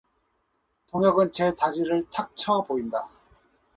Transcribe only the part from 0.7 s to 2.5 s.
동혁은 제 다리를 탁